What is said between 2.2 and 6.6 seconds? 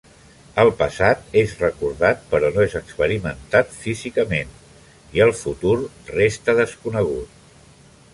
però no és experimentat físicament, i el futur resta